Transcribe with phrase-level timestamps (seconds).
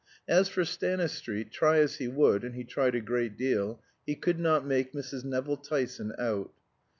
[0.27, 4.39] As for Stanistreet, try as he would (and he tried a great deal), he could
[4.39, 5.23] not make Mrs.
[5.23, 6.51] Nevill Tyson out.